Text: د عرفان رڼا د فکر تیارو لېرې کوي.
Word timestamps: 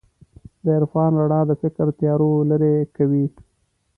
د 0.63 0.65
عرفان 0.77 1.11
رڼا 1.21 1.41
د 1.49 1.51
فکر 1.61 1.85
تیارو 1.99 2.29
لېرې 2.49 2.75
کوي. 2.95 3.25